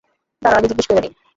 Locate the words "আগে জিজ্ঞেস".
0.59-0.87